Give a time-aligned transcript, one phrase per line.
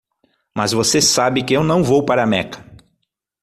[0.57, 2.65] Mas você sabe que eu não vou para Meca.